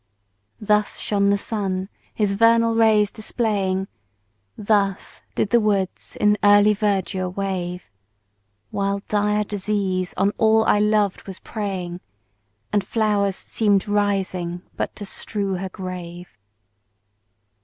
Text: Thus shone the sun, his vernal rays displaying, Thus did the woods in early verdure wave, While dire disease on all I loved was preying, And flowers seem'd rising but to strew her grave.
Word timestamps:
Thus 0.59 0.97
shone 0.99 1.29
the 1.29 1.37
sun, 1.37 1.87
his 2.11 2.33
vernal 2.33 2.73
rays 2.73 3.11
displaying, 3.11 3.87
Thus 4.57 5.21
did 5.35 5.51
the 5.51 5.59
woods 5.59 6.17
in 6.19 6.39
early 6.43 6.73
verdure 6.73 7.29
wave, 7.29 7.83
While 8.71 9.03
dire 9.07 9.43
disease 9.43 10.15
on 10.17 10.31
all 10.39 10.65
I 10.65 10.79
loved 10.79 11.27
was 11.27 11.39
preying, 11.39 11.99
And 12.73 12.83
flowers 12.83 13.35
seem'd 13.35 13.87
rising 13.87 14.63
but 14.75 14.95
to 14.95 15.05
strew 15.05 15.57
her 15.57 15.69
grave. 15.69 16.29